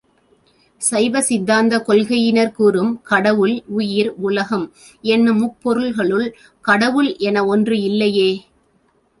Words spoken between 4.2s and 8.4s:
உலகம் என்னும் முப்பொருள்களுள் கடவுள் என ஒன்று இல்லையே!